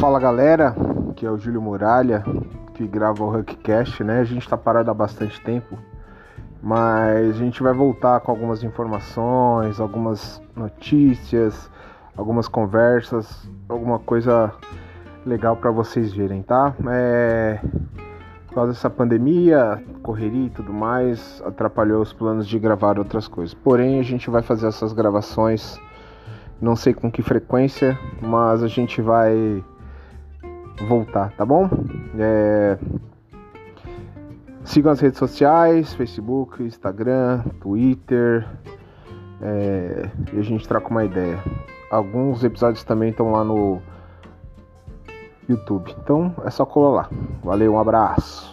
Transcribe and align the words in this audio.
Fala 0.00 0.18
galera, 0.18 0.74
que 1.14 1.26
é 1.26 1.30
o 1.30 1.36
Júlio 1.36 1.60
Muralha, 1.60 2.24
que 2.72 2.86
grava 2.86 3.22
o 3.22 3.38
Huckcast, 3.38 4.02
né? 4.02 4.20
A 4.20 4.24
gente 4.24 4.48
tá 4.48 4.56
parado 4.56 4.90
há 4.90 4.94
bastante 4.94 5.38
tempo, 5.42 5.78
mas 6.62 7.36
a 7.36 7.38
gente 7.38 7.62
vai 7.62 7.74
voltar 7.74 8.18
com 8.20 8.30
algumas 8.30 8.62
informações, 8.64 9.78
algumas 9.78 10.40
notícias, 10.56 11.70
algumas 12.16 12.48
conversas, 12.48 13.46
alguma 13.68 13.98
coisa 13.98 14.50
legal 15.26 15.54
para 15.54 15.70
vocês 15.70 16.14
verem, 16.14 16.40
tá? 16.40 16.74
É... 16.88 17.60
Por 18.46 18.54
causa 18.54 18.72
dessa 18.72 18.88
pandemia, 18.88 19.84
correria 20.02 20.46
e 20.46 20.50
tudo 20.50 20.72
mais, 20.72 21.42
atrapalhou 21.44 22.00
os 22.00 22.10
planos 22.10 22.48
de 22.48 22.58
gravar 22.58 22.98
outras 22.98 23.28
coisas. 23.28 23.52
Porém, 23.52 24.00
a 24.00 24.02
gente 24.02 24.30
vai 24.30 24.40
fazer 24.40 24.66
essas 24.66 24.94
gravações, 24.94 25.78
não 26.58 26.74
sei 26.74 26.94
com 26.94 27.12
que 27.12 27.20
frequência, 27.20 27.98
mas 28.22 28.62
a 28.62 28.66
gente 28.66 29.02
vai 29.02 29.62
voltar, 30.86 31.32
tá 31.36 31.44
bom? 31.44 31.68
É... 32.18 32.78
Sigam 34.64 34.92
as 34.92 35.00
redes 35.00 35.18
sociais, 35.18 35.94
Facebook, 35.94 36.62
Instagram, 36.62 37.42
Twitter, 37.60 38.46
é... 39.40 40.10
e 40.32 40.38
a 40.38 40.42
gente 40.42 40.66
troca 40.66 40.88
uma 40.88 41.04
ideia. 41.04 41.38
Alguns 41.90 42.44
episódios 42.44 42.84
também 42.84 43.10
estão 43.10 43.32
lá 43.32 43.42
no 43.42 43.80
YouTube. 45.48 45.94
Então 46.02 46.34
é 46.44 46.50
só 46.50 46.64
colar 46.64 46.90
lá. 46.90 47.10
Valeu, 47.42 47.74
um 47.74 47.78
abraço. 47.80 48.49